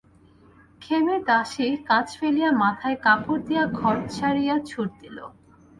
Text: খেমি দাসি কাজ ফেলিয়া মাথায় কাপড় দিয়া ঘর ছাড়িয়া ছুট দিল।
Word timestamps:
খেমি 0.81 1.15
দাসি 1.27 1.67
কাজ 1.89 2.07
ফেলিয়া 2.19 2.51
মাথায় 2.63 2.97
কাপড় 3.05 3.41
দিয়া 3.47 3.63
ঘর 3.79 3.95
ছাড়িয়া 4.09 4.55
ছুট 4.65 4.89
দিল। 5.01 5.17